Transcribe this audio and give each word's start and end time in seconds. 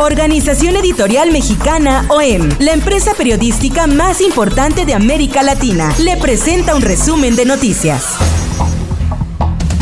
Organización 0.00 0.76
Editorial 0.76 1.30
Mexicana 1.30 2.06
OEM, 2.08 2.48
la 2.58 2.72
empresa 2.72 3.12
periodística 3.12 3.86
más 3.86 4.22
importante 4.22 4.86
de 4.86 4.94
América 4.94 5.42
Latina, 5.42 5.92
le 5.98 6.16
presenta 6.16 6.74
un 6.74 6.80
resumen 6.80 7.36
de 7.36 7.44
noticias. 7.44 8.16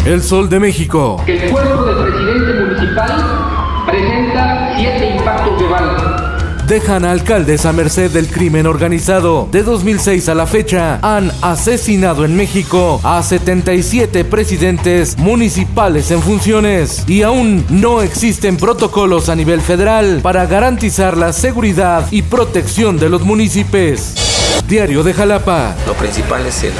El 0.05 0.21
Sol 0.21 0.49
de 0.49 0.59
México. 0.59 1.23
El 1.25 1.53
cuerpo 1.53 1.85
del 1.85 2.13
presidente 2.13 2.53
municipal 2.65 3.85
presenta 3.87 4.75
siete 4.77 5.17
impactos 5.19 5.61
de 5.61 5.69
bala. 5.69 6.28
Dejan 6.69 7.07
a 7.07 7.13
alcaldes 7.13 7.65
a 7.65 7.73
merced 7.73 8.11
del 8.11 8.29
crimen 8.29 8.67
organizado. 8.67 9.49
De 9.51 9.63
2006 9.63 10.29
a 10.29 10.35
la 10.35 10.47
fecha, 10.47 10.99
han 11.01 11.33
asesinado 11.41 12.27
en 12.27 12.37
México 12.37 13.01
a 13.05 13.23
77 13.23 14.27
presidentes 14.27 15.17
municipales 15.17 16.11
en 16.11 16.21
funciones 16.21 17.09
y 17.09 17.23
aún 17.23 17.65
no 17.71 18.03
existen 18.03 18.59
protocolos 18.59 19.31
a 19.31 19.35
nivel 19.35 19.63
federal 19.63 20.21
para 20.23 20.45
garantizar 20.45 21.17
la 21.17 21.33
seguridad 21.33 22.07
y 22.11 22.21
protección 22.21 22.99
de 22.99 23.09
los 23.09 23.23
municipios. 23.23 24.13
Diario 24.69 25.03
de 25.03 25.15
Jalapa. 25.15 25.75
Lo 25.87 25.95
principal 25.95 26.45
es 26.45 26.65
el 26.65 26.75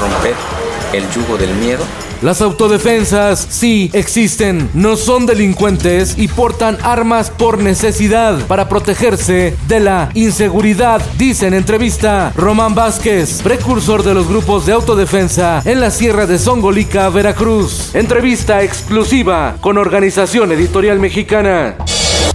romper 0.00 0.59
el 0.92 1.08
yugo 1.10 1.36
del 1.36 1.54
miedo 1.54 1.84
Las 2.22 2.40
autodefensas 2.42 3.46
sí 3.48 3.90
existen, 3.92 4.68
no 4.74 4.96
son 4.96 5.26
delincuentes 5.26 6.14
y 6.18 6.28
portan 6.28 6.78
armas 6.82 7.30
por 7.30 7.58
necesidad 7.58 8.46
para 8.46 8.68
protegerse 8.68 9.56
de 9.68 9.80
la 9.80 10.10
inseguridad, 10.14 11.00
dice 11.16 11.46
en 11.46 11.54
entrevista 11.54 12.32
Román 12.36 12.74
Vázquez, 12.74 13.42
precursor 13.42 14.02
de 14.02 14.14
los 14.14 14.28
grupos 14.28 14.66
de 14.66 14.72
autodefensa 14.72 15.62
en 15.64 15.80
la 15.80 15.90
Sierra 15.90 16.26
de 16.26 16.38
Songolica, 16.38 17.08
Veracruz. 17.08 17.94
Entrevista 17.94 18.62
exclusiva 18.62 19.56
con 19.60 19.78
Organización 19.78 20.52
Editorial 20.52 20.98
Mexicana. 20.98 21.76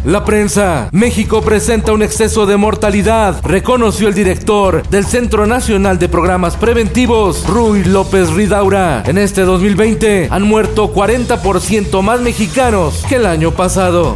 La 0.06 0.24
prensa. 0.24 0.88
México 0.92 1.42
presenta 1.42 1.92
un 1.92 2.04
exceso 2.04 2.46
de 2.46 2.58
mortalidad, 2.58 3.44
reconoció 3.44 4.08
el 4.08 4.14
director 4.14 4.88
del 4.88 5.04
Centro 5.04 5.48
Nacional 5.48 5.98
de 5.98 6.08
Programas 6.08 6.56
Preventivos, 6.58 7.48
Rui 7.48 7.84
López 7.84 8.30
Ridaura. 8.30 9.02
En 9.08 9.18
este 9.18 9.42
2020 9.42 10.28
han 10.30 10.44
muerto 10.44 10.94
40% 10.94 12.04
más 12.04 12.22
mexicanos 12.22 13.04
que 13.10 13.16
el 13.16 13.26
año 13.26 13.50
pasado. 13.50 14.16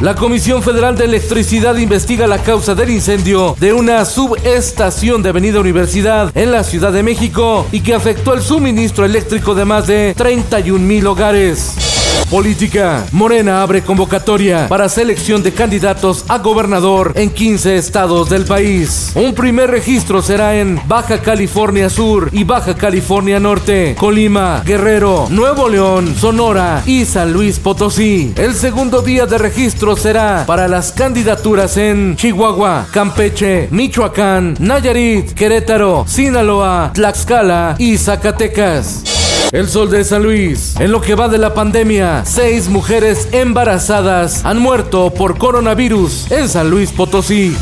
La 0.00 0.16
Comisión 0.16 0.60
Federal 0.60 0.96
de 0.96 1.04
Electricidad 1.04 1.76
investiga 1.76 2.26
la 2.26 2.38
causa 2.38 2.74
del 2.74 2.90
incendio 2.90 3.54
de 3.60 3.72
una 3.72 4.04
subestación 4.06 5.22
de 5.22 5.28
Avenida 5.28 5.60
Universidad 5.60 6.36
en 6.36 6.50
la 6.50 6.64
Ciudad 6.64 6.92
de 6.92 7.04
México 7.04 7.64
y 7.70 7.80
que 7.80 7.94
afectó 7.94 8.34
el 8.34 8.42
suministro 8.42 9.04
eléctrico 9.04 9.54
de 9.54 9.64
más 9.64 9.86
de 9.86 10.14
31 10.16 10.84
mil 10.84 11.06
hogares. 11.06 11.87
Política. 12.30 13.06
Morena 13.12 13.62
abre 13.62 13.82
convocatoria 13.82 14.68
para 14.68 14.88
selección 14.88 15.42
de 15.42 15.52
candidatos 15.52 16.24
a 16.28 16.38
gobernador 16.38 17.12
en 17.16 17.30
15 17.30 17.76
estados 17.76 18.28
del 18.28 18.44
país. 18.44 19.12
Un 19.14 19.34
primer 19.34 19.70
registro 19.70 20.20
será 20.22 20.56
en 20.56 20.80
Baja 20.86 21.20
California 21.20 21.88
Sur 21.88 22.30
y 22.32 22.44
Baja 22.44 22.74
California 22.74 23.40
Norte, 23.40 23.96
Colima, 23.98 24.62
Guerrero, 24.64 25.26
Nuevo 25.30 25.68
León, 25.68 26.14
Sonora 26.16 26.82
y 26.86 27.04
San 27.04 27.32
Luis 27.32 27.58
Potosí. 27.58 28.32
El 28.36 28.54
segundo 28.54 29.02
día 29.02 29.26
de 29.26 29.38
registro 29.38 29.96
será 29.96 30.44
para 30.46 30.68
las 30.68 30.92
candidaturas 30.92 31.76
en 31.76 32.16
Chihuahua, 32.16 32.86
Campeche, 32.92 33.68
Michoacán, 33.70 34.56
Nayarit, 34.60 35.32
Querétaro, 35.32 36.04
Sinaloa, 36.06 36.90
Tlaxcala 36.94 37.76
y 37.78 37.96
Zacatecas. 37.96 39.17
El 39.52 39.68
Sol 39.68 39.90
de 39.90 40.04
San 40.04 40.22
Luis. 40.22 40.74
En 40.78 40.92
lo 40.92 41.00
que 41.00 41.14
va 41.14 41.28
de 41.28 41.38
la 41.38 41.54
pandemia, 41.54 42.24
seis 42.26 42.68
mujeres 42.68 43.28
embarazadas 43.32 44.44
han 44.44 44.58
muerto 44.58 45.10
por 45.10 45.38
coronavirus 45.38 46.30
en 46.30 46.48
San 46.48 46.68
Luis 46.70 46.92
Potosí. 46.92 47.56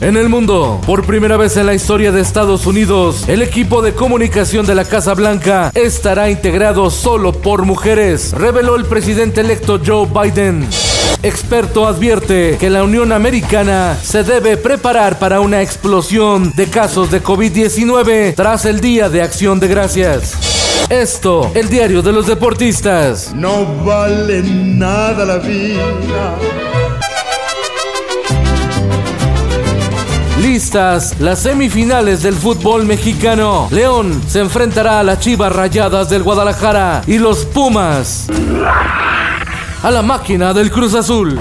En 0.00 0.16
el 0.16 0.28
mundo, 0.28 0.80
por 0.86 1.04
primera 1.04 1.36
vez 1.36 1.56
en 1.56 1.66
la 1.66 1.74
historia 1.74 2.12
de 2.12 2.20
Estados 2.20 2.66
Unidos, 2.66 3.28
el 3.28 3.42
equipo 3.42 3.82
de 3.82 3.92
comunicación 3.92 4.66
de 4.66 4.74
la 4.74 4.84
Casa 4.84 5.14
Blanca 5.14 5.70
estará 5.74 6.30
integrado 6.30 6.90
solo 6.90 7.32
por 7.32 7.64
mujeres, 7.64 8.32
reveló 8.32 8.76
el 8.76 8.84
presidente 8.84 9.40
electo 9.40 9.80
Joe 9.84 10.06
Biden. 10.06 10.66
Experto 11.22 11.86
advierte 11.86 12.56
que 12.58 12.70
la 12.70 12.84
Unión 12.84 13.10
Americana 13.12 13.96
se 14.02 14.22
debe 14.22 14.56
preparar 14.56 15.18
para 15.18 15.40
una 15.40 15.62
explosión 15.62 16.52
de 16.54 16.66
casos 16.66 17.10
de 17.10 17.22
COVID-19 17.22 18.34
tras 18.34 18.64
el 18.64 18.80
Día 18.80 19.08
de 19.08 19.22
Acción 19.22 19.60
de 19.60 19.68
Gracias. 19.68 20.55
Esto, 20.88 21.50
el 21.54 21.68
diario 21.68 22.02
de 22.02 22.12
los 22.12 22.26
deportistas. 22.26 23.34
No 23.34 23.66
vale 23.84 24.42
nada 24.42 25.24
la 25.24 25.38
vida. 25.38 26.36
Listas 30.40 31.18
las 31.20 31.40
semifinales 31.40 32.22
del 32.22 32.34
fútbol 32.34 32.84
mexicano. 32.86 33.68
León 33.70 34.22
se 34.28 34.40
enfrentará 34.40 35.00
a 35.00 35.02
las 35.02 35.20
Chivas 35.20 35.52
Rayadas 35.52 36.08
del 36.08 36.22
Guadalajara 36.22 37.02
y 37.06 37.18
los 37.18 37.44
Pumas 37.46 38.28
a 39.82 39.90
la 39.90 40.02
máquina 40.02 40.52
del 40.52 40.70
Cruz 40.70 40.94
Azul. 40.94 41.38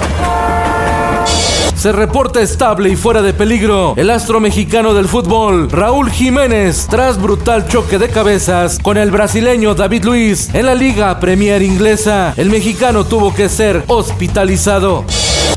Se 1.76 1.92
reporta 1.92 2.42
estable 2.42 2.90
y 2.90 2.96
fuera 2.96 3.22
de 3.22 3.34
peligro 3.34 3.94
el 3.98 4.10
astro 4.10 4.40
mexicano 4.40 4.94
del 4.94 5.08
fútbol, 5.08 5.70
Raúl 5.70 6.10
Jiménez, 6.10 6.88
tras 6.90 7.22
brutal 7.22 7.68
choque 7.68 8.00
de 8.00 8.10
cabezas 8.10 8.80
con 8.80 8.98
el 8.98 9.12
brasileño 9.12 9.76
David 9.76 10.06
Luis 10.06 10.50
en 10.54 10.66
la 10.66 10.76
Liga 10.76 11.20
Premier 11.20 11.62
Inglesa. 11.62 12.34
El 12.38 12.50
mexicano 12.50 13.04
tuvo 13.04 13.34
que 13.34 13.50
ser 13.50 13.84
hospitalizado. 13.88 15.04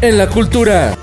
En 0.01 0.19
la 0.19 0.29
cultura. 0.29 0.97